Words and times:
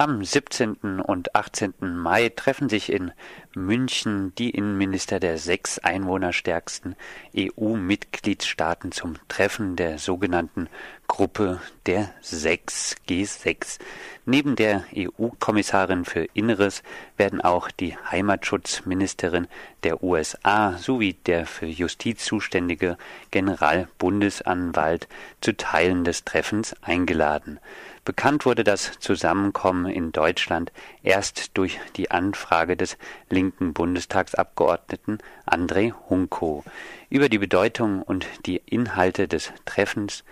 Am 0.00 0.24
17. 0.24 1.00
und 1.00 1.34
18. 1.34 1.74
Mai 1.80 2.28
treffen 2.28 2.68
sich 2.68 2.92
in 2.92 3.10
München 3.56 4.32
die 4.36 4.50
Innenminister 4.50 5.18
der 5.18 5.38
sechs 5.38 5.80
einwohnerstärksten 5.80 6.94
EU-Mitgliedstaaten 7.36 8.92
zum 8.92 9.16
Treffen 9.26 9.74
der 9.74 9.98
sogenannten 9.98 10.68
Gruppe 11.08 11.60
der 11.86 12.10
Sechs 12.20 12.94
G6. 13.08 13.80
Neben 14.24 14.54
der 14.54 14.84
EU-Kommissarin 14.96 16.04
für 16.04 16.26
Inneres 16.32 16.84
werden 17.18 17.40
auch 17.40 17.70
die 17.70 17.96
Heimatschutzministerin 17.96 19.48
der 19.82 20.02
USA 20.02 20.76
sowie 20.78 21.14
der 21.26 21.46
für 21.46 21.66
Justiz 21.66 22.24
zuständige 22.24 22.96
Generalbundesanwalt 23.30 25.08
zu 25.40 25.56
Teilen 25.56 26.04
des 26.04 26.24
Treffens 26.24 26.74
eingeladen. 26.82 27.60
Bekannt 28.04 28.46
wurde 28.46 28.64
das 28.64 28.98
Zusammenkommen 29.00 29.86
in 29.86 30.12
Deutschland 30.12 30.72
erst 31.02 31.58
durch 31.58 31.78
die 31.96 32.10
Anfrage 32.10 32.74
des 32.74 32.96
linken 33.28 33.74
Bundestagsabgeordneten 33.74 35.18
André 35.44 35.92
Hunko. 36.08 36.64
Über 37.10 37.28
die 37.28 37.38
Bedeutung 37.38 38.00
und 38.00 38.26
die 38.46 38.62
Inhalte 38.64 39.28
des 39.28 39.52
Treffens 39.66 40.24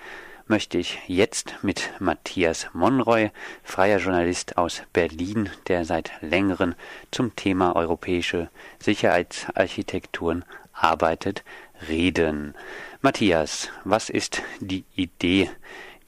möchte 0.48 0.78
ich 0.78 0.98
jetzt 1.06 1.56
mit 1.62 1.90
Matthias 1.98 2.68
Monroy, 2.72 3.30
freier 3.64 3.98
Journalist 3.98 4.56
aus 4.56 4.82
Berlin, 4.92 5.50
der 5.68 5.84
seit 5.84 6.12
längerem 6.20 6.74
zum 7.10 7.34
Thema 7.36 7.74
europäische 7.74 8.48
Sicherheitsarchitekturen 8.78 10.44
arbeitet, 10.72 11.42
reden. 11.88 12.54
Matthias, 13.02 13.70
was 13.84 14.10
ist 14.10 14.42
die 14.60 14.84
Idee 14.94 15.50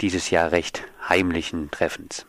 dieses 0.00 0.30
Jahr 0.30 0.52
recht 0.52 0.84
heimlichen 1.08 1.70
Treffens. 1.70 2.26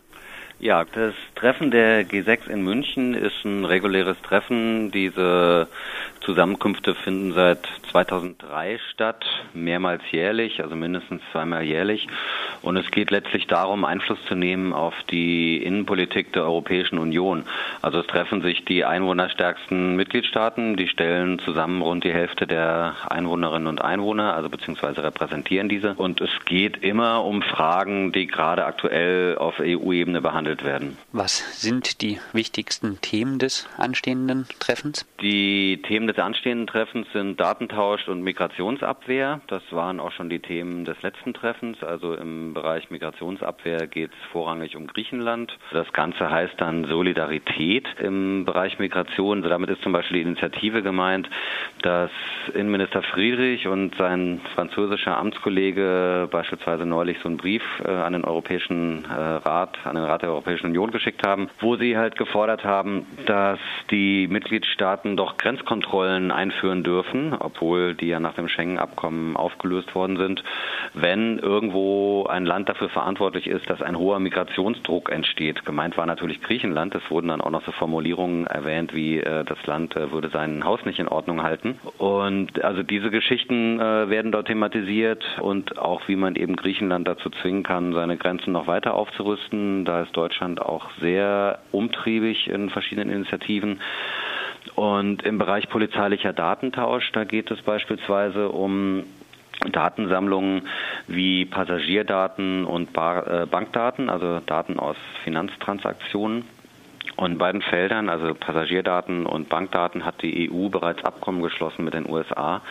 Ja, 0.59 0.83
das 0.83 1.13
Treffen 1.35 1.71
der 1.71 2.05
G6 2.05 2.49
in 2.49 2.63
München 2.63 3.13
ist 3.13 3.45
ein 3.45 3.63
reguläres 3.63 4.17
Treffen. 4.21 4.91
Diese 4.91 5.69
Zusammenkünfte 6.21 6.95
finden 6.95 7.33
seit 7.33 7.67
2003 7.91 8.79
statt, 8.91 9.25
mehrmals 9.53 10.01
jährlich, 10.11 10.61
also 10.61 10.75
mindestens 10.75 11.21
zweimal 11.31 11.63
jährlich. 11.63 12.07
Und 12.61 12.77
es 12.77 12.91
geht 12.91 13.09
letztlich 13.09 13.47
darum, 13.47 13.85
Einfluss 13.85 14.19
zu 14.27 14.35
nehmen 14.35 14.73
auf 14.73 14.93
die 15.09 15.63
Innenpolitik 15.63 16.33
der 16.33 16.43
Europäischen 16.43 16.97
Union. 16.97 17.45
Also 17.81 17.99
es 17.99 18.07
treffen 18.07 18.41
sich 18.41 18.65
die 18.65 18.85
einwohnerstärksten 18.85 19.95
Mitgliedstaaten, 19.95 20.75
die 20.75 20.87
stellen 20.87 21.39
zusammen 21.39 21.81
rund 21.81 22.03
die 22.03 22.13
Hälfte 22.13 22.45
der 22.45 22.95
Einwohnerinnen 23.07 23.67
und 23.67 23.81
Einwohner, 23.81 24.33
also 24.33 24.49
beziehungsweise 24.49 25.03
repräsentieren 25.03 25.69
diese. 25.69 25.93
Und 25.93 26.21
es 26.21 26.29
geht 26.45 26.83
immer 26.83 27.23
um 27.23 27.41
Fragen, 27.41 28.11
die 28.11 28.27
gerade 28.27 28.65
aktuell 28.65 29.37
auf 29.37 29.59
EU-Ebene 29.59 30.21
behandelt 30.21 30.63
werden. 30.63 30.97
Was 31.13 31.61
sind 31.61 32.01
die 32.01 32.19
wichtigsten 32.33 32.99
Themen 33.01 33.39
des 33.39 33.67
anstehenden 33.77 34.47
Treffens? 34.59 35.05
Die 35.21 35.81
Themen 35.81 36.08
des 36.09 36.17
anstehenden 36.17 36.65
Treffens 36.65 37.05
sind 37.13 37.39
Datentausch 37.39 38.07
und 38.07 38.23
Migrationsabwehr. 38.23 39.41
Das 39.45 39.61
waren 39.69 39.99
auch 39.99 40.11
schon 40.11 40.27
die 40.27 40.39
Themen 40.39 40.83
des 40.83 40.99
letzten 41.03 41.35
Treffens. 41.35 41.83
Also 41.83 42.15
im 42.15 42.55
Bereich 42.55 42.89
Migrationsabwehr 42.89 43.85
geht 43.85 44.11
es 44.11 44.31
vorrangig 44.31 44.75
um 44.75 44.87
Griechenland. 44.87 45.55
Das 45.71 45.93
Ganze 45.93 46.31
heißt 46.31 46.55
dann 46.57 46.85
Solidarität 46.85 47.87
im 47.99 48.43
Bereich 48.43 48.79
Migration. 48.79 49.37
Also 49.37 49.49
damit 49.49 49.69
ist 49.69 49.83
zum 49.83 49.91
Beispiel 49.91 50.17
die 50.17 50.23
Initiative 50.23 50.81
gemeint, 50.81 51.29
dass 51.83 52.09
Innenminister 52.55 53.03
Friedrich 53.03 53.67
und 53.67 53.93
sein 53.95 54.41
französischer 54.55 55.15
Amtskollege 55.15 56.27
beispielsweise 56.31 56.87
neulich 56.87 57.19
so 57.21 57.29
einen 57.29 57.37
Brief 57.37 57.61
äh, 57.85 57.87
an 57.87 58.13
den 58.13 58.23
Europäischen 58.25 59.05
äh, 59.05 59.13
Rat, 59.13 59.77
an 59.83 59.93
den 59.93 60.05
Rat 60.05 60.23
der 60.23 60.29
Europäischen 60.29 60.65
Union 60.65 60.89
geschickt 60.89 61.25
haben, 61.25 61.49
wo 61.59 61.75
sie 61.75 61.97
halt 61.97 62.17
gefordert 62.17 62.63
haben, 62.63 63.05
dass 63.27 63.59
die 63.91 64.27
Mitgliedstaaten 64.27 65.15
doch 65.15 65.37
Grenzkontrollen 65.37 65.98
einführen 66.07 66.83
dürfen, 66.83 67.35
obwohl 67.37 67.95
die 67.95 68.07
ja 68.07 68.19
nach 68.19 68.33
dem 68.33 68.47
Schengen-Abkommen 68.47 69.35
aufgelöst 69.35 69.93
worden 69.95 70.17
sind, 70.17 70.43
wenn 70.93 71.39
irgendwo 71.39 72.25
ein 72.25 72.45
Land 72.45 72.69
dafür 72.69 72.89
verantwortlich 72.89 73.47
ist, 73.47 73.69
dass 73.69 73.81
ein 73.81 73.97
hoher 73.97 74.19
Migrationsdruck 74.19 75.09
entsteht. 75.11 75.65
Gemeint 75.65 75.97
war 75.97 76.05
natürlich 76.05 76.41
Griechenland. 76.41 76.95
Es 76.95 77.09
wurden 77.09 77.27
dann 77.27 77.41
auch 77.41 77.49
noch 77.49 77.65
so 77.65 77.71
Formulierungen 77.71 78.47
erwähnt, 78.47 78.93
wie 78.93 79.19
äh, 79.19 79.43
das 79.43 79.63
Land 79.65 79.95
äh, 79.95 80.11
würde 80.11 80.29
sein 80.29 80.63
Haus 80.63 80.85
nicht 80.85 80.99
in 80.99 81.07
Ordnung 81.07 81.43
halten. 81.43 81.79
Und 81.97 82.63
also 82.63 82.83
diese 82.83 83.09
Geschichten 83.09 83.79
äh, 83.79 84.09
werden 84.09 84.31
dort 84.31 84.47
thematisiert 84.47 85.23
und 85.41 85.77
auch 85.77 86.07
wie 86.07 86.15
man 86.15 86.35
eben 86.35 86.55
Griechenland 86.55 87.07
dazu 87.07 87.29
zwingen 87.29 87.63
kann, 87.63 87.93
seine 87.93 88.17
Grenzen 88.17 88.51
noch 88.53 88.67
weiter 88.67 88.93
aufzurüsten. 88.93 89.85
Da 89.85 90.03
ist 90.03 90.15
Deutschland 90.15 90.61
auch 90.61 90.89
sehr 91.01 91.59
umtriebig 91.71 92.47
in 92.47 92.69
verschiedenen 92.69 93.09
Initiativen. 93.09 93.79
Und 94.75 95.23
im 95.23 95.37
Bereich 95.37 95.69
polizeilicher 95.69 96.33
Datentausch, 96.33 97.11
da 97.11 97.23
geht 97.23 97.51
es 97.51 97.61
beispielsweise 97.61 98.49
um 98.49 99.03
Datensammlungen 99.71 100.67
wie 101.07 101.45
Passagierdaten 101.45 102.65
und 102.65 102.93
Bar, 102.93 103.27
äh, 103.27 103.45
Bankdaten, 103.45 104.09
also 104.09 104.39
Daten 104.45 104.79
aus 104.79 104.95
Finanztransaktionen. 105.23 106.45
Und 107.15 107.33
in 107.33 107.37
beiden 107.37 107.61
Feldern, 107.61 108.07
also 108.07 108.33
Passagierdaten 108.33 109.25
und 109.25 109.49
Bankdaten, 109.49 110.05
hat 110.05 110.21
die 110.21 110.49
EU 110.49 110.69
bereits 110.69 111.03
Abkommen 111.03 111.41
geschlossen 111.41 111.83
mit 111.83 111.93
den 111.93 112.09
USA. 112.09 112.61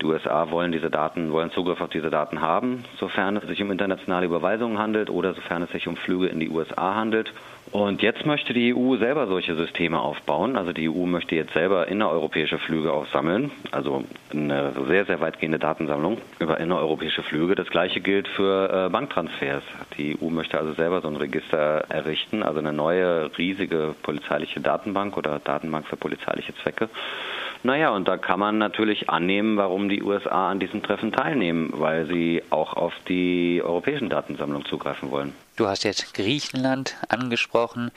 Die 0.00 0.06
USA 0.06 0.50
wollen 0.50 0.72
diese 0.72 0.88
Daten, 0.88 1.30
wollen 1.30 1.50
Zugriff 1.50 1.82
auf 1.82 1.90
diese 1.90 2.08
Daten 2.08 2.40
haben, 2.40 2.84
sofern 2.98 3.36
es 3.36 3.46
sich 3.46 3.60
um 3.60 3.70
internationale 3.70 4.24
Überweisungen 4.24 4.78
handelt 4.78 5.10
oder 5.10 5.34
sofern 5.34 5.62
es 5.62 5.70
sich 5.72 5.88
um 5.88 5.96
Flüge 5.96 6.28
in 6.28 6.40
die 6.40 6.48
USA 6.48 6.94
handelt. 6.94 7.34
Und 7.72 8.02
jetzt 8.02 8.24
möchte 8.24 8.54
die 8.54 8.74
EU 8.74 8.96
selber 8.96 9.26
solche 9.26 9.54
Systeme 9.54 10.00
aufbauen. 10.00 10.56
Also 10.56 10.72
die 10.72 10.88
EU 10.88 11.06
möchte 11.06 11.34
jetzt 11.34 11.52
selber 11.52 11.88
innereuropäische 11.88 12.58
Flüge 12.58 12.92
aufsammeln, 12.92 13.50
also 13.72 14.04
eine 14.32 14.72
sehr, 14.86 15.04
sehr 15.04 15.20
weitgehende 15.20 15.58
Datensammlung 15.58 16.18
über 16.38 16.58
innereuropäische 16.60 17.22
Flüge. 17.22 17.54
Das 17.54 17.68
gleiche 17.68 18.00
gilt 18.00 18.28
für 18.28 18.86
äh, 18.86 18.90
Banktransfers. 18.90 19.62
Die 19.96 20.16
EU 20.20 20.30
möchte 20.30 20.58
also 20.58 20.72
selber 20.72 21.00
so 21.00 21.08
ein 21.08 21.16
Register 21.16 21.84
errichten, 21.88 22.42
also 22.42 22.58
eine 22.58 22.72
neue 22.72 23.30
riesige 23.36 23.94
polizeiliche 24.02 24.60
Datenbank 24.60 25.16
oder 25.16 25.38
Datenbank 25.38 25.86
für 25.86 25.96
polizeiliche 25.96 26.54
Zwecke. 26.62 26.88
Naja, 27.62 27.90
und 27.90 28.06
da 28.06 28.16
kann 28.16 28.38
man 28.40 28.58
natürlich 28.58 29.10
annehmen, 29.10 29.56
warum 29.56 29.88
die 29.88 30.02
USA 30.02 30.50
an 30.50 30.60
diesen 30.60 30.82
Treffen 30.82 31.12
teilnehmen, 31.12 31.70
weil 31.74 32.06
sie 32.06 32.42
auch 32.50 32.74
auf 32.74 32.94
die 33.08 33.60
europäischen 33.64 34.08
Datensammlungen 34.08 34.66
zugreifen 34.66 35.10
wollen. 35.10 35.34
Du 35.56 35.66
hast 35.66 35.82
jetzt 35.82 36.14
Griechenland 36.14 36.96
angesprochen, 37.08 37.90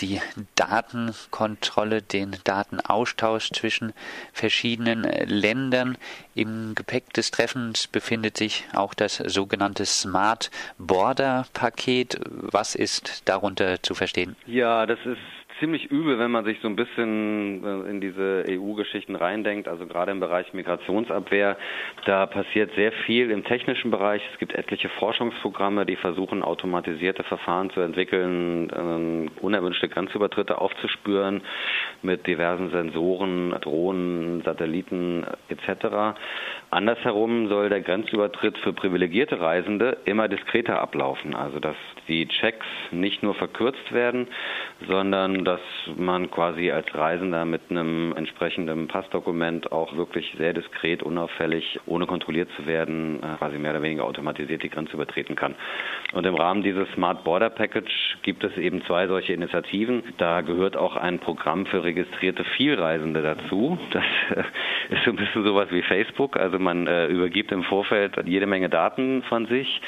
die 0.00 0.20
Datenkontrolle, 0.56 2.02
den 2.02 2.36
Datenaustausch 2.44 3.50
zwischen 3.52 3.94
verschiedenen 4.34 5.04
Ländern. 5.26 5.96
Im 6.34 6.74
Gepäck 6.74 7.14
des 7.14 7.30
Treffens 7.30 7.86
befindet 7.86 8.36
sich 8.36 8.64
auch 8.74 8.92
das 8.92 9.16
sogenannte 9.16 9.86
Smart 9.86 10.50
Border 10.76 11.46
Paket. 11.54 12.20
Was 12.26 12.74
ist 12.74 13.22
darunter 13.24 13.82
zu 13.82 13.94
verstehen? 13.94 14.36
Ja, 14.44 14.84
das 14.84 14.98
ist 15.06 15.16
ziemlich 15.62 15.92
übel, 15.92 16.18
wenn 16.18 16.32
man 16.32 16.44
sich 16.44 16.58
so 16.60 16.66
ein 16.66 16.74
bisschen 16.74 17.62
äh, 17.64 17.88
in 17.88 18.00
diese 18.00 18.44
EU-Geschichten 18.48 19.14
reindenkt. 19.14 19.68
Also 19.68 19.86
gerade 19.86 20.10
im 20.10 20.18
Bereich 20.18 20.52
Migrationsabwehr, 20.52 21.56
da 22.04 22.26
passiert 22.26 22.74
sehr 22.74 22.90
viel 22.90 23.30
im 23.30 23.44
technischen 23.44 23.92
Bereich. 23.92 24.22
Es 24.32 24.38
gibt 24.40 24.54
etliche 24.54 24.88
Forschungsprogramme, 24.88 25.86
die 25.86 25.94
versuchen, 25.94 26.42
automatisierte 26.42 27.22
Verfahren 27.22 27.70
zu 27.70 27.80
entwickeln, 27.80 28.70
äh, 28.70 29.40
unerwünschte 29.40 29.88
Grenzübertritte 29.88 30.58
aufzuspüren 30.58 31.42
mit 32.02 32.26
diversen 32.26 32.70
Sensoren, 32.70 33.54
Drohnen, 33.60 34.42
Satelliten 34.42 35.24
etc. 35.48 36.18
Andersherum 36.70 37.46
soll 37.48 37.68
der 37.68 37.82
Grenzübertritt 37.82 38.58
für 38.58 38.72
privilegierte 38.72 39.40
Reisende 39.40 39.98
immer 40.06 40.26
diskreter 40.26 40.80
ablaufen. 40.80 41.36
Also 41.36 41.60
dass 41.60 41.76
die 42.08 42.26
Checks 42.26 42.66
nicht 42.90 43.22
nur 43.22 43.34
verkürzt 43.34 43.92
werden, 43.92 44.26
sondern 44.88 45.44
dass 45.52 45.96
man 45.96 46.30
quasi 46.30 46.70
als 46.70 46.86
Reisender 46.94 47.44
mit 47.44 47.62
einem 47.68 48.14
entsprechenden 48.16 48.88
Passdokument 48.88 49.70
auch 49.70 49.94
wirklich 49.96 50.34
sehr 50.38 50.54
diskret, 50.54 51.02
unauffällig, 51.02 51.78
ohne 51.84 52.06
kontrolliert 52.06 52.48
zu 52.56 52.66
werden, 52.66 53.22
äh, 53.22 53.36
quasi 53.36 53.58
mehr 53.58 53.72
oder 53.72 53.82
weniger 53.82 54.04
automatisiert 54.04 54.62
die 54.62 54.70
Grenze 54.70 54.94
übertreten 54.94 55.36
kann. 55.36 55.54
Und 56.14 56.24
im 56.24 56.34
Rahmen 56.34 56.62
dieses 56.62 56.88
Smart 56.92 57.24
Border 57.24 57.50
Package 57.50 58.16
gibt 58.22 58.44
es 58.44 58.56
eben 58.56 58.82
zwei 58.86 59.06
solche 59.08 59.34
Initiativen. 59.34 60.02
Da 60.16 60.40
gehört 60.40 60.76
auch 60.76 60.96
ein 60.96 61.18
Programm 61.18 61.66
für 61.66 61.84
registrierte 61.84 62.44
Vielreisende 62.56 63.22
dazu. 63.22 63.78
Das 63.92 64.04
äh, 64.34 64.94
ist 64.94 65.04
so 65.04 65.10
ein 65.10 65.16
bisschen 65.16 65.44
sowas 65.44 65.68
wie 65.70 65.82
Facebook. 65.82 66.38
Also 66.38 66.58
man 66.58 66.86
äh, 66.86 67.08
übergibt 67.08 67.52
im 67.52 67.62
Vorfeld 67.64 68.14
jede 68.24 68.46
Menge 68.46 68.70
Daten 68.70 69.22
von 69.24 69.46
sich 69.46 69.82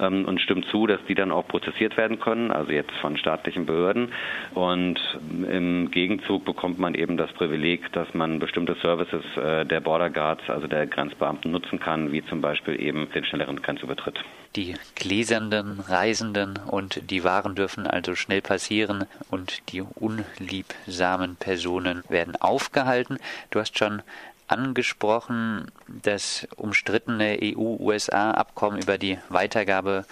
ähm, 0.00 0.24
und 0.24 0.40
stimmt 0.40 0.66
zu, 0.66 0.88
dass 0.88 1.04
die 1.06 1.14
dann 1.14 1.30
auch 1.30 1.46
prozessiert 1.46 1.96
werden 1.96 2.18
können, 2.18 2.50
also 2.50 2.72
jetzt 2.72 2.92
von 3.00 3.16
staatlichen 3.16 3.66
Behörden. 3.66 4.12
Und 4.54 5.00
im 5.30 5.90
Gegenzug 5.90 6.44
bekommt 6.44 6.78
man 6.78 6.94
eben 6.94 7.16
das 7.16 7.32
Privileg, 7.32 7.92
dass 7.92 8.12
man 8.14 8.38
bestimmte 8.38 8.74
Services 8.82 9.24
äh, 9.36 9.64
der 9.64 9.80
Border 9.80 10.10
Guards, 10.10 10.42
also 10.48 10.66
der 10.66 10.86
Grenzbeamten, 10.86 11.50
nutzen 11.50 11.80
kann, 11.80 12.12
wie 12.12 12.24
zum 12.26 12.40
Beispiel 12.40 12.80
eben 12.80 13.10
den 13.12 13.24
schnelleren 13.24 13.62
Grenzübertritt. 13.62 14.18
Die 14.56 14.74
gläsernden 14.94 15.80
Reisenden 15.80 16.58
und 16.66 17.10
die 17.10 17.24
Waren 17.24 17.54
dürfen 17.54 17.86
also 17.86 18.14
schnell 18.14 18.40
passieren 18.40 19.06
und 19.30 19.72
die 19.72 19.82
unliebsamen 19.82 21.36
Personen 21.36 22.02
werden 22.08 22.36
aufgehalten. 22.36 23.18
Du 23.50 23.60
hast 23.60 23.78
schon 23.78 24.02
angesprochen, 24.46 25.70
das 25.88 26.46
umstrittene 26.56 27.38
EU-USA-Abkommen 27.42 28.80
über 28.80 28.98
die 28.98 29.18
Weitergabe 29.28 30.04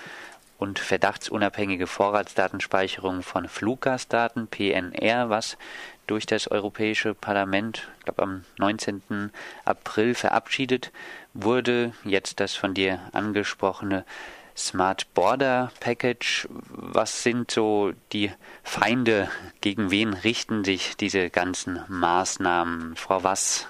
und 0.62 0.78
verdachtsunabhängige 0.78 1.88
Vorratsdatenspeicherung 1.88 3.24
von 3.24 3.48
Fluggastdaten, 3.48 4.46
PNR, 4.46 5.28
was 5.28 5.58
durch 6.06 6.24
das 6.24 6.46
Europäische 6.46 7.14
Parlament, 7.14 7.88
ich 7.98 8.04
glaube 8.04 8.22
am 8.22 8.44
19. 8.58 9.32
April 9.64 10.14
verabschiedet 10.14 10.92
wurde. 11.34 11.94
Jetzt 12.04 12.38
das 12.38 12.54
von 12.54 12.74
dir 12.74 13.00
angesprochene 13.10 14.04
Smart 14.56 15.12
Border 15.14 15.72
Package. 15.80 16.46
Was 16.68 17.24
sind 17.24 17.50
so 17.50 17.90
die 18.12 18.30
Feinde? 18.62 19.28
Gegen 19.62 19.90
wen 19.90 20.14
richten 20.14 20.62
sich 20.62 20.96
diese 20.96 21.28
ganzen 21.28 21.80
Maßnahmen? 21.88 22.94
Vor 22.94 23.24
was 23.24 23.66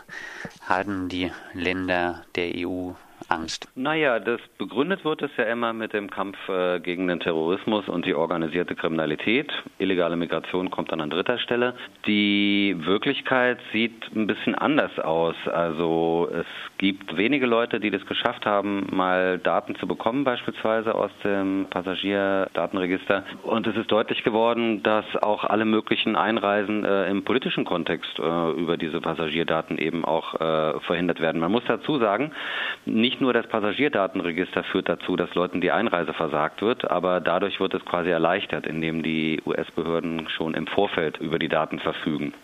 haben 0.67 1.09
die 1.09 1.33
Länder 1.55 2.27
der 2.35 2.53
EU 2.55 2.91
Angst? 3.33 3.69
Naja, 3.75 4.21
das 4.21 4.41
begründet 4.59 5.05
wird 5.05 5.23
es 5.23 5.31
ja 5.37 5.45
immer 5.45 5.73
mit 5.73 5.93
dem 5.93 6.11
Kampf 6.11 6.37
äh, 6.49 6.81
gegen 6.81 7.09
den 7.09 7.21
Terrorismus 7.21 7.89
und 7.89 8.05
die 8.05 8.15
organisierte 8.15 8.75
Kriminalität. 8.75 9.51
Illegale 9.79 10.17
Migration 10.17 10.71
kommt 10.71 10.93
dann 10.93 11.01
an 11.01 11.11
dritter 11.11 11.39
Stelle. 11.39 11.75
Die 12.07 12.77
Wirklichkeit 12.81 13.59
sieht 13.73 14.15
ein 14.15 14.27
bisschen 14.27 14.55
anders 14.55 14.99
aus. 14.99 15.35
Also 15.47 16.29
es 16.33 16.47
gibt 16.79 17.17
wenige 17.17 17.47
Leute, 17.47 17.81
die 17.81 17.91
das 17.91 18.05
geschafft 18.07 18.45
haben, 18.45 18.87
mal 18.91 19.39
Daten 19.39 19.77
zu 19.77 19.87
bekommen, 19.87 20.25
beispielsweise 20.25 20.95
aus 20.95 21.11
dem 21.25 21.67
Passagierdatenregister. 21.71 23.25
Und 23.43 23.67
es 23.67 23.77
ist 23.77 23.91
deutlich 23.91 24.25
geworden, 24.25 24.83
dass 24.83 25.07
auch 25.23 25.45
alle 25.45 25.65
möglichen 25.65 26.17
Einreisen 26.17 26.85
äh, 26.85 27.09
im 27.09 27.25
politischen 27.25 27.65
Kontext 27.65 28.19
äh, 28.19 28.51
über 28.53 28.77
diese 28.77 29.01
Passagierdaten 29.01 29.79
eben 29.79 30.05
auch 30.05 30.35
äh, 30.35 30.81
verhindert 30.81 31.21
werden. 31.21 31.41
Man 31.41 31.53
muss 31.53 31.65
dazu 31.67 31.99
sagen, 31.99 32.33
nicht 32.85 33.22
nur 33.23 33.33
das 33.33 33.47
Passagierdatenregister 33.47 34.65
führt 34.65 34.89
dazu, 34.89 35.17
dass 35.17 35.35
Leuten 35.35 35.61
die 35.61 35.71
Einreise 35.71 36.13
versagt 36.13 36.61
wird, 36.61 36.91
aber 36.91 37.21
dadurch 37.21 37.59
wird 37.61 37.73
es 37.73 37.85
quasi 37.85 38.11
erleichtert, 38.11 38.67
indem 38.67 39.03
die 39.03 39.41
US-Behörden 39.47 40.29
schon 40.29 40.55
im 40.55 40.67
Vorfeld 40.67 41.19
über 41.19 41.39
die 41.39 41.49
Daten 41.49 41.79
verfügen. 41.79 42.35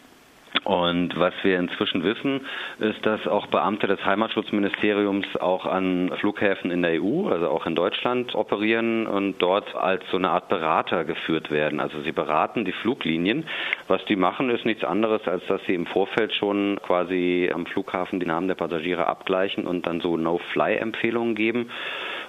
Und 0.69 1.19
was 1.19 1.33
wir 1.45 1.59
inzwischen 1.59 2.05
wissen, 2.05 2.43
ist, 2.79 3.07
dass 3.07 3.27
auch 3.27 3.47
Beamte 3.47 3.87
des 3.87 4.05
Heimatschutzministeriums 4.05 5.27
auch 5.41 5.65
an 5.65 6.13
Flughäfen 6.21 6.71
in 6.71 6.83
der 6.83 7.03
EU, 7.03 7.27
also 7.31 7.49
auch 7.49 7.65
in 7.65 7.75
Deutschland, 7.75 8.35
operieren 8.35 9.07
und 9.07 9.39
dort 9.39 9.75
als 9.75 10.03
so 10.11 10.19
eine 10.19 10.29
Art 10.29 10.51
Berater 10.51 11.07
geführt 11.07 11.51
werden. 11.51 11.81
Also 11.81 12.03
sie 12.03 12.13
beraten 12.13 12.67
die 12.67 12.73
Fluglinien. 12.73 13.47
Was 13.87 14.05
die 14.05 14.17
machen, 14.17 14.51
ist 14.51 14.67
nichts 14.67 14.85
anderes, 14.85 15.27
als 15.27 15.43
dass 15.47 15.63
sie 15.65 15.75
im 15.75 15.87
Vorfeld 15.87 16.35
schon 16.35 16.79
quasi 16.83 17.51
am 17.51 17.65
Flughafen 17.65 18.21
die 18.21 18.27
Namen 18.27 18.49
der 18.49 18.55
Passagiere 18.55 19.07
abgleichen 19.07 19.67
und 19.67 19.87
dann 19.87 20.03
so 20.03 20.19
No-Fly-Empfehlungen 20.19 21.35
geben. 21.35 21.71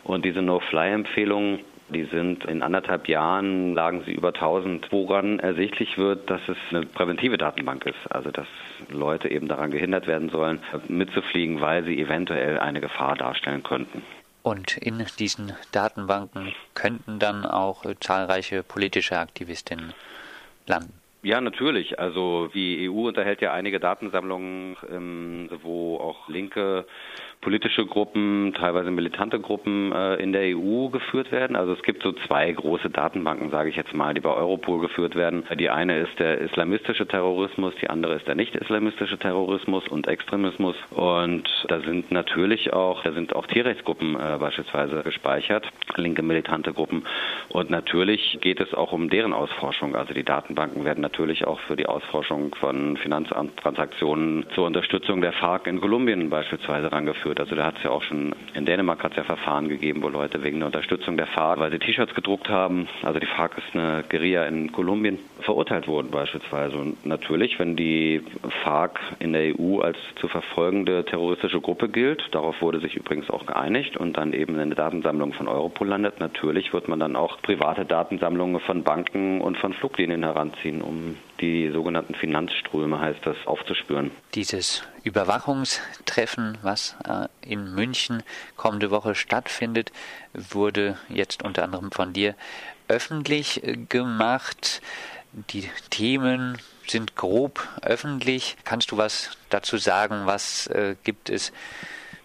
Und 0.06 0.24
diese 0.24 0.42
No-Fly-Empfehlungen 0.42 1.59
die 1.89 2.06
sind 2.06 2.45
in 2.45 2.62
anderthalb 2.62 3.07
Jahren 3.07 3.74
lagen 3.74 4.03
sie 4.06 4.12
über 4.12 4.30
1000, 4.30 4.91
woran 4.91 5.39
ersichtlich 5.39 5.97
wird, 5.97 6.30
dass 6.30 6.41
es 6.47 6.57
eine 6.69 6.86
präventive 6.86 7.38
Datenbank 7.38 7.86
ist. 7.86 8.12
Also 8.12 8.31
dass 8.31 8.47
Leute 8.89 9.30
eben 9.30 9.47
daran 9.47 9.71
gehindert 9.71 10.07
werden 10.07 10.30
sollen, 10.30 10.59
mitzufliegen, 10.88 11.62
weil 11.62 11.83
sie 11.83 12.00
eventuell 12.00 12.59
eine 12.59 12.81
Gefahr 12.81 13.15
darstellen 13.15 13.63
könnten. 13.63 14.03
Und 14.41 14.77
in 14.77 15.06
diesen 15.19 15.53
Datenbanken 15.71 16.53
könnten 16.74 17.19
dann 17.19 17.45
auch 17.45 17.83
zahlreiche 18.00 18.63
politische 18.63 19.19
Aktivistinnen 19.19 19.94
landen. 20.65 20.94
Ja, 21.21 21.42
natürlich. 21.42 22.00
Also 22.00 22.48
die 22.54 22.89
EU 22.89 23.07
unterhält 23.10 23.42
ja 23.42 23.51
einige 23.51 23.80
Datensammlungen, 23.81 24.77
ähm, 24.89 25.50
wo 25.63 25.98
auch 25.98 26.30
linke 26.30 26.86
politische 27.42 27.86
Gruppen, 27.86 28.54
teilweise 28.54 28.92
militante 28.92 29.39
Gruppen 29.39 29.92
äh, 29.94 30.16
in 30.16 30.33
der 30.33 30.57
EU 30.57 30.89
geführt 30.89 31.31
werden. 31.31 31.56
Also 31.56 31.74
es 31.74 31.81
gibt 31.83 32.04
so 32.04 32.12
zwei 32.27 32.51
große 32.51 32.89
Datenbanken, 32.89 33.50
sage 33.50 33.69
ich 33.69 33.75
jetzt 33.77 33.94
mal, 33.94 34.13
die 34.13 34.19
bei 34.19 34.30
Europol 34.33 34.80
geführt 34.80 35.16
werden. 35.16 35.44
Die 35.57 35.69
eine 35.69 36.00
ist 36.00 36.19
der 36.19 36.39
islamistische 36.39 37.07
Terrorismus, 37.07 37.74
die 37.81 37.89
andere 37.89 38.16
ist 38.16 38.27
der 38.27 38.36
nicht-islamistische 38.36 39.18
Terrorismus 39.18 39.88
und 39.88 40.07
Extremismus. 40.07 40.75
Und 40.92 41.48
da 41.69 41.80
sind 41.80 42.12
natürlich 42.12 42.74
auch, 42.74 43.04
da 43.04 43.13
sind 43.13 43.33
auch 43.36 43.48
Tierrechtsgruppen 43.48 44.16
äh, 44.16 44.38
beispielsweise 44.38 45.01
gespeichert, 45.04 45.66
linke 45.95 46.21
militante 46.24 46.74
Gruppen. 46.74 47.06
Und 47.50 47.69
natürlich 47.69 48.38
geht 48.42 48.60
es 48.60 48.74
auch 48.74 48.92
um 48.92 49.10
deren 49.10 49.31
Ausforschung. 49.33 49.95
Also 49.95 50.13
die 50.13 50.24
Datenbanken 50.24 50.83
werden 50.83 51.01
natürlich 51.09 51.45
auch 51.47 51.59
für 51.61 51.75
die 51.75 51.88
Ausforschung 51.88 52.53
von 52.56 52.95
Finanztransaktionen 52.97 54.45
zur 54.53 54.67
Unterstützung 54.67 55.21
der 55.21 55.33
FARC 55.33 55.65
in 55.65 55.81
Kolumbien 55.81 56.29
beispielsweise 56.29 56.91
rangeführt. 56.91 57.39
Also 57.39 57.56
da 57.56 57.65
hat 57.65 57.77
es 57.77 57.83
ja 57.83 57.89
auch 57.89 58.03
schon, 58.03 58.35
in 58.53 58.65
Dänemark 58.65 59.03
hat 59.03 59.13
es 59.13 59.17
ja 59.17 59.23
Verfahren 59.23 59.69
gegeben, 59.69 60.03
wo 60.03 60.09
Leute 60.09 60.44
wegen 60.44 60.59
der 60.59 60.67
Unterstützung 60.67 61.17
der 61.17 61.25
FARC, 61.25 61.59
weil 61.59 61.71
sie 61.71 61.79
T-Shirts 61.79 62.13
gedruckt 62.13 62.47
haben, 62.47 62.88
also 63.01 63.19
die 63.19 63.25
FARC 63.25 63.57
ist 63.57 63.75
eine 63.75 64.03
Guerilla 64.07 64.45
in 64.45 64.71
Kolumbien, 64.71 65.17
verurteilt 65.41 65.88
wurden 65.88 66.11
beispielsweise. 66.11 66.77
Und 66.77 67.06
natürlich, 67.06 67.57
wenn 67.57 67.75
die 67.75 68.21
FARC 68.63 69.00
in 69.19 69.33
der 69.33 69.59
EU 69.59 69.79
als 69.79 69.97
zu 70.17 70.27
verfolgende 70.27 71.06
terroristische 71.06 71.59
Gruppe 71.59 71.89
gilt, 71.89 72.23
darauf 72.31 72.61
wurde 72.61 72.79
sich 72.79 72.95
übrigens 72.95 73.29
auch 73.31 73.47
geeinigt 73.47 73.97
und 73.97 74.17
dann 74.17 74.33
eben 74.33 74.59
in 74.59 74.69
der 74.69 74.77
Datensammlung 74.77 75.33
von 75.33 75.47
Europol 75.47 75.88
landet, 75.88 76.19
natürlich 76.19 76.71
wird 76.71 76.88
man 76.88 77.00
dann 77.00 77.15
auch 77.15 77.41
private 77.41 77.85
Datensammlungen 77.85 78.59
von 78.61 78.83
Banken 78.83 79.41
und 79.41 79.57
von 79.57 79.73
Fluglinien 79.73 80.23
heranziehen, 80.23 80.81
um 80.81 80.99
die 81.40 81.72
sogenannten 81.72 82.16
Finanzströme, 82.16 83.00
heißt 83.00 83.25
das, 83.25 83.38
aufzuspüren. 83.46 84.12
Dieses 84.36 84.84
Überwachungstreffen, 85.04 86.57
was 86.62 86.96
äh, 87.06 87.28
in 87.42 87.74
München 87.74 88.24
kommende 88.57 88.92
Woche 88.92 89.16
stattfindet, 89.16 89.92
wurde 90.34 90.98
jetzt 91.10 91.44
unter 91.44 91.63
anderem 91.63 91.92
von 91.92 92.13
dir 92.13 92.36
öffentlich 92.88 93.63
äh, 93.63 93.78
gemacht. 93.78 94.81
Die 95.51 95.69
Themen 95.90 96.57
sind 96.88 97.16
grob 97.16 97.68
öffentlich. 97.81 98.57
Kannst 98.66 98.92
du 98.92 98.98
was 98.98 99.38
dazu 99.50 99.78
sagen? 99.78 100.25
Was 100.25 100.68
äh, 100.68 100.95
gibt 101.04 101.30
es 101.30 101.54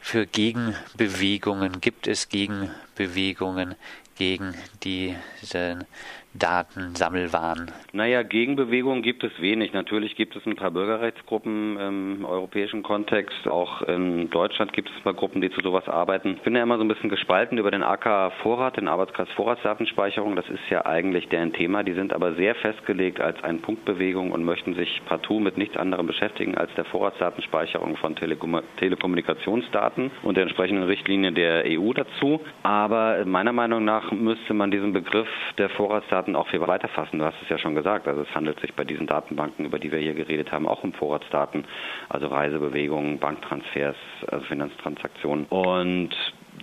für 0.01 0.27
Gegenbewegungen? 0.27 1.81
Gibt 1.81 2.07
es 2.07 2.29
Gegenbewegungen 2.29 3.75
gegen 4.17 4.55
diese 4.83 5.87
Datensammelwahn? 6.35 7.71
Naja, 7.93 8.23
Gegenbewegungen 8.23 9.03
gibt 9.03 9.23
es 9.23 9.33
wenig. 9.41 9.73
Natürlich 9.73 10.17
gibt 10.17 10.35
es 10.35 10.45
ein 10.47 10.57
paar 10.57 10.73
Bürgerrechtsgruppen 10.73 11.79
im 11.79 12.25
europäischen 12.25 12.83
Kontext. 12.83 13.47
Auch 13.47 13.83
in 13.83 14.31
Deutschland 14.31 14.73
gibt 14.73 14.91
es 14.91 14.97
ein 14.97 15.03
paar 15.03 15.15
Gruppen, 15.15 15.41
die 15.41 15.51
zu 15.51 15.61
sowas 15.61 15.89
arbeiten. 15.89 16.35
Ich 16.35 16.43
bin 16.43 16.57
ja 16.57 16.63
immer 16.63 16.77
so 16.77 16.85
ein 16.85 16.89
bisschen 16.89 17.11
gespalten 17.11 17.59
über 17.59 17.71
den 17.71 17.85
AK-Vorrat, 17.85 18.77
den 18.77 18.89
Arbeitskreis 18.89 19.29
Vorratsdatenspeicherung. 19.37 20.35
Das 20.35 20.49
ist 20.49 20.69
ja 20.71 20.85
eigentlich 20.87 21.29
deren 21.29 21.53
Thema. 21.53 21.85
Die 21.85 21.95
sind 21.95 22.13
aber 22.13 22.35
sehr 22.35 22.57
festgelegt 22.57 23.21
als 23.21 23.43
eine 23.45 23.59
Punktbewegung 23.59 24.33
und 24.33 24.45
möchten 24.45 24.75
sich 24.75 25.03
partout 25.07 25.39
mit 25.39 25.57
nichts 25.57 25.77
anderem 25.77 26.07
beschäftigen 26.07 26.57
als 26.57 26.75
der 26.75 26.85
Vorratsdatenspeicherung 26.85 27.97
von 27.97 28.17
Telekom 28.17 28.61
Telekommunikationsdaten 28.77 30.11
und 30.23 30.37
der 30.37 30.43
entsprechenden 30.45 30.85
Richtlinien 30.85 31.35
der 31.35 31.65
EU 31.67 31.93
dazu. 31.93 32.41
Aber 32.63 33.25
meiner 33.25 33.53
Meinung 33.53 33.85
nach 33.85 34.11
müsste 34.11 34.55
man 34.55 34.71
diesen 34.71 34.93
Begriff 34.93 35.29
der 35.59 35.69
Vorratsdaten 35.71 36.24
Daten 36.25 36.37
auch 36.37 36.49
viel 36.49 36.61
weiter 36.61 36.89
fassen. 36.89 37.19
Du 37.19 37.25
hast 37.25 37.37
es 37.43 37.49
ja 37.51 37.59
schon 37.59 37.75
gesagt. 37.75 38.09
Also 38.09 38.23
es 38.23 38.35
handelt 38.35 38.59
sich 38.61 38.73
bei 38.75 38.85
diesen 38.85 39.07
Datenbanken, 39.07 39.67
über 39.67 39.79
die 39.79 39.93
wir 39.93 39.99
hier 39.99 40.15
geredet 40.15 40.53
haben, 40.53 40.67
auch 40.67 40.83
um 40.83 40.95
Vorratsdaten, 40.95 41.67
also 42.09 42.29
Reisebewegungen, 42.29 43.19
Banktransfers, 43.19 43.97
also 44.29 44.45
Finanztransaktionen. 44.47 45.45
Und 45.47 46.11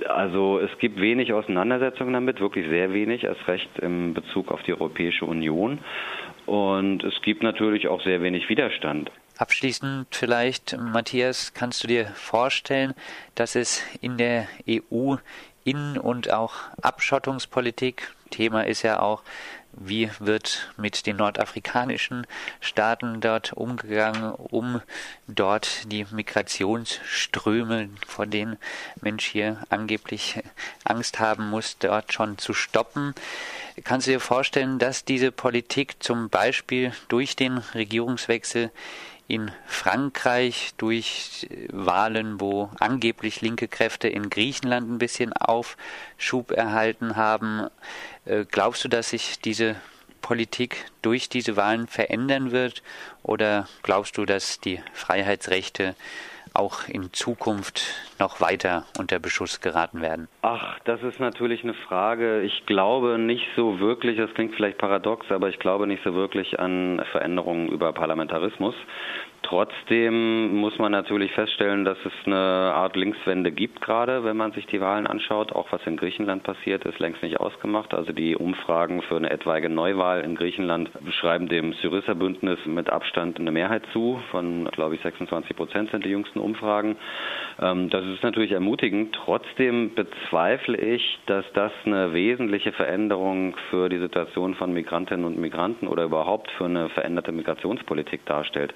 also 0.10 0.60
es 0.60 0.76
gibt 0.80 1.00
wenig 1.00 1.32
Auseinandersetzungen 1.34 2.14
damit, 2.14 2.40
wirklich 2.40 2.68
sehr 2.70 2.92
wenig, 2.94 3.24
erst 3.24 3.48
recht 3.48 3.70
im 3.80 4.16
Bezug 4.16 4.52
auf 4.52 4.64
die 4.64 4.74
Europäische 4.74 5.26
Union. 5.26 5.80
Und 6.48 7.04
es 7.04 7.22
gibt 7.22 7.44
natürlich 7.44 7.88
auch 7.88 8.02
sehr 8.02 8.24
wenig 8.24 8.50
Widerstand. 8.50 9.12
Abschließend 9.38 10.08
vielleicht, 10.12 10.78
Matthias, 10.78 11.54
kannst 11.54 11.84
du 11.84 11.88
dir 11.88 12.06
vorstellen, 12.06 12.94
dass 13.36 13.56
es 13.56 13.84
in 14.02 14.18
der 14.18 14.48
EU 14.68 15.16
Innen- 15.64 15.98
und 15.98 16.32
auch 16.32 16.54
Abschottungspolitik 16.82 18.14
Thema 18.32 18.66
ist 18.66 18.82
ja 18.82 19.00
auch 19.00 19.22
Wie 19.74 20.10
wird 20.20 20.70
mit 20.76 21.06
den 21.06 21.16
nordafrikanischen 21.16 22.28
Staaten 22.60 23.22
dort 23.22 23.54
umgegangen, 23.54 24.34
um 24.34 24.82
dort 25.28 25.90
die 25.90 26.06
Migrationsströme, 26.12 27.90
vor 28.06 28.26
denen 28.26 28.58
Mensch 29.00 29.26
hier 29.26 29.64
angeblich 29.70 30.42
Angst 30.84 31.20
haben 31.20 31.50
muss, 31.50 31.78
dort 31.78 32.12
schon 32.12 32.38
zu 32.38 32.54
stoppen? 32.54 33.16
Kannst 33.86 34.08
du 34.08 34.12
dir 34.12 34.20
vorstellen, 34.20 34.78
dass 34.78 35.06
diese 35.06 35.32
Politik 35.32 36.04
zum 36.04 36.28
Beispiel 36.30 36.92
durch 37.08 37.38
den 37.38 37.60
Regierungswechsel 37.74 38.72
in 39.32 39.50
Frankreich 39.66 40.74
durch 40.76 41.48
Wahlen, 41.72 42.42
wo 42.42 42.70
angeblich 42.82 43.40
linke 43.40 43.70
Kräfte 43.70 44.10
in 44.10 44.30
Griechenland 44.30 44.92
ein 44.92 44.98
bisschen 44.98 45.32
Aufschub 45.32 46.52
erhalten 46.52 47.16
haben. 47.16 47.68
Äh, 48.26 48.44
glaubst 48.44 48.84
du, 48.84 48.90
dass 48.90 49.12
sich 49.12 49.40
diese 49.40 49.78
Politik 50.22 50.84
durch 51.02 51.30
diese 51.30 51.56
Wahlen 51.56 51.88
verändern 51.88 52.52
wird? 52.52 52.84
Oder 53.24 53.70
glaubst 53.84 54.18
du, 54.18 54.26
dass 54.26 54.60
die 54.60 54.82
Freiheitsrechte 54.92 55.96
auch 56.54 56.88
in 56.88 57.14
Zukunft 57.14 57.84
noch 58.20 58.42
weiter 58.42 58.86
unter 59.00 59.20
Beschuss 59.20 59.62
geraten 59.62 60.02
werden? 60.02 60.28
Ach, 60.42 60.80
das 60.86 61.02
ist 61.04 61.20
natürlich 61.20 61.64
eine 61.64 61.74
Frage. 61.74 62.42
Ich 62.42 62.66
glaube 62.66 63.18
nicht 63.18 63.46
so 63.56 63.80
wirklich, 63.80 64.18
das 64.18 64.34
klingt 64.34 64.56
vielleicht 64.56 64.78
paradox, 64.78 65.32
aber 65.32 65.50
ich 65.50 65.60
glaube 65.60 65.88
nicht 65.88 66.04
so 66.04 66.14
wirklich 66.14 66.60
an 66.60 67.02
Veränderungen 67.12 67.70
über 67.70 67.94
Parlamentarismus. 67.94 68.76
Trotzdem 69.44 70.56
muss 70.56 70.78
man 70.78 70.92
natürlich 70.92 71.32
feststellen, 71.32 71.84
dass 71.84 71.98
es 72.06 72.14
eine 72.26 72.36
Art 72.36 72.96
Linkswende 72.96 73.52
gibt 73.52 73.82
gerade, 73.82 74.24
wenn 74.24 74.38
man 74.38 74.52
sich 74.52 74.68
die 74.68 74.80
Wahlen 74.80 75.08
anschaut. 75.08 75.52
Auch 75.52 75.72
was 75.72 75.82
in 75.88 75.98
Griechenland 75.98 76.44
passiert, 76.44 76.86
ist 76.86 77.00
längst 77.00 77.24
nicht 77.24 77.40
ausgemacht. 77.40 77.94
Also 77.94 78.14
die 78.14 78.36
Umfragen 78.36 79.02
für 79.02 79.16
eine 79.18 79.32
etwaige 79.32 79.68
Neuwahl 79.68 80.22
in 80.22 80.36
Griechenland 80.36 80.92
beschreiben 81.04 81.48
dem 81.50 81.74
Syriza-Bündnis 81.74 82.60
mit 82.66 82.90
Abstand 82.92 83.40
eine 83.40 83.52
Mehrheit 83.52 83.84
zu. 83.94 84.22
Von, 84.30 84.66
glaube 84.72 84.96
ich, 84.96 85.02
26 85.02 85.56
Prozent 85.56 85.90
sind 85.90 86.06
die 86.06 86.10
jüngsten 86.10 86.40
Umfragen. 86.40 86.96
Ähm, 87.60 87.90
das 87.90 88.06
ist 88.06 88.24
natürlich 88.24 88.52
ermutigend. 88.52 89.16
Trotzdem 89.26 89.96
bezweifle 89.96 90.78
ich, 90.78 91.20
dass 91.26 91.46
das 91.54 91.72
eine 91.86 92.14
wesentliche 92.14 92.74
Veränderung 92.74 93.56
für 93.72 93.90
die 93.90 94.00
Situation 94.00 94.54
von 94.54 94.72
Migrantinnen 94.72 95.26
und 95.26 95.40
Migranten 95.40 95.88
oder 95.88 96.04
überhaupt 96.04 96.52
für 96.52 96.66
eine 96.66 96.90
veränderte 96.90 97.32
Migrationspolitik 97.32 98.24
darstellt. 98.26 98.74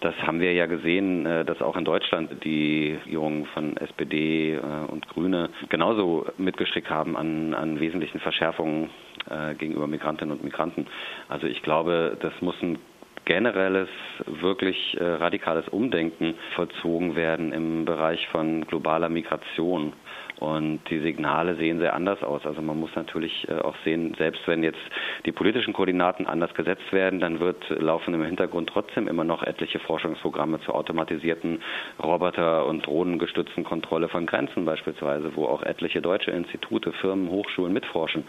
Das 0.00 0.14
haben 0.22 0.40
wir 0.40 0.52
ja 0.52 0.66
gesehen, 0.66 1.24
äh, 1.26 1.44
dass 1.44 1.62
auch 1.62 1.76
in 1.76 1.84
Deutschland 1.84 2.44
die 2.44 2.98
Regierungen 3.04 3.46
von 3.46 3.76
SPD 3.76 4.54
äh, 4.54 4.60
und 4.88 5.08
Grüne 5.08 5.50
genauso 5.68 6.26
mitgestrickt 6.36 6.90
haben 6.90 7.16
an, 7.16 7.54
an 7.54 7.80
wesentlichen 7.80 8.20
Verschärfungen 8.20 8.90
äh, 9.30 9.54
gegenüber 9.54 9.86
Migrantinnen 9.86 10.36
und 10.36 10.44
Migranten. 10.44 10.86
Also 11.28 11.46
ich 11.46 11.62
glaube, 11.62 12.18
das 12.20 12.32
muss 12.40 12.54
ein 12.62 12.78
generelles, 13.24 13.88
wirklich 14.26 14.98
radikales 15.00 15.66
Umdenken 15.70 16.34
vollzogen 16.56 17.16
werden 17.16 17.54
im 17.54 17.86
Bereich 17.86 18.28
von 18.28 18.66
globaler 18.66 19.08
Migration. 19.08 19.94
Und 20.44 20.80
die 20.90 21.00
Signale 21.00 21.56
sehen 21.56 21.78
sehr 21.78 21.94
anders 21.94 22.22
aus. 22.22 22.44
Also 22.44 22.60
man 22.60 22.78
muss 22.78 22.90
natürlich 22.94 23.48
äh, 23.48 23.54
auch 23.54 23.74
sehen, 23.82 24.14
selbst 24.18 24.46
wenn 24.46 24.62
jetzt 24.62 24.78
die 25.24 25.32
politischen 25.32 25.72
Koordinaten 25.72 26.26
anders 26.26 26.52
gesetzt 26.52 26.92
werden, 26.92 27.18
dann 27.18 27.40
wird 27.40 27.70
laufen 27.70 28.12
im 28.12 28.22
Hintergrund 28.22 28.68
trotzdem 28.70 29.08
immer 29.08 29.24
noch 29.24 29.42
etliche 29.42 29.78
Forschungsprogramme 29.78 30.60
zur 30.60 30.74
automatisierten 30.74 31.62
Roboter- 31.98 32.66
und 32.66 32.86
Drohnengestützten 32.86 33.64
Kontrolle 33.64 34.10
von 34.10 34.26
Grenzen 34.26 34.66
beispielsweise, 34.66 35.34
wo 35.34 35.46
auch 35.46 35.62
etliche 35.62 36.02
deutsche 36.02 36.30
Institute, 36.30 36.92
Firmen, 36.92 37.30
Hochschulen 37.30 37.72
mitforschen. 37.72 38.24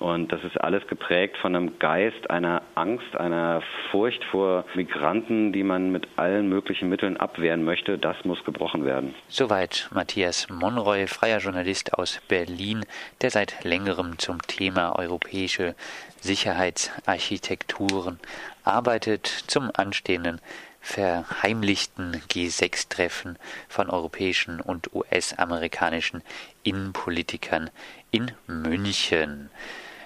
Und 0.00 0.32
das 0.32 0.42
ist 0.42 0.60
alles 0.60 0.84
geprägt 0.88 1.36
von 1.36 1.54
einem 1.54 1.78
Geist 1.78 2.28
einer 2.28 2.62
Angst, 2.74 3.16
einer 3.16 3.62
Furcht 3.92 4.24
vor 4.24 4.64
Migranten, 4.74 5.52
die 5.52 5.62
man 5.62 5.92
mit 5.92 6.08
allen 6.16 6.48
möglichen 6.48 6.88
Mitteln 6.88 7.18
abwehren 7.18 7.64
möchte. 7.64 7.98
Das 7.98 8.16
muss 8.24 8.44
gebrochen 8.44 8.84
werden. 8.84 9.14
Soweit 9.28 9.88
Matthias 9.94 10.48
Monroy, 10.50 11.06
freier 11.06 11.38
Journalist 11.38 11.51
aus 11.92 12.20
Berlin, 12.28 12.84
der 13.20 13.30
seit 13.30 13.64
längerem 13.64 14.18
zum 14.18 14.40
Thema 14.42 14.98
europäische 14.98 15.74
Sicherheitsarchitekturen 16.20 18.18
arbeitet, 18.64 19.26
zum 19.46 19.70
anstehenden 19.74 20.40
verheimlichten 20.80 22.20
G6-Treffen 22.28 23.38
von 23.68 23.88
europäischen 23.88 24.60
und 24.60 24.92
US-amerikanischen 24.92 26.22
Innenpolitikern 26.64 27.70
in 28.10 28.32
München. 28.46 29.50